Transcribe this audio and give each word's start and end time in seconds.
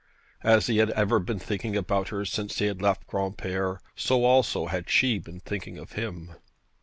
As 0.41 0.65
he 0.65 0.77
had 0.77 0.89
ever 0.93 1.19
been 1.19 1.37
thinking 1.37 1.77
about 1.77 2.07
her 2.07 2.25
since 2.25 2.57
he 2.57 2.65
had 2.65 2.81
left 2.81 3.05
Granpere, 3.05 3.81
so 3.95 4.25
also 4.25 4.65
had 4.65 4.89
she 4.89 5.19
been 5.19 5.41
thinking 5.41 5.77
of 5.77 5.91
him. 5.91 6.33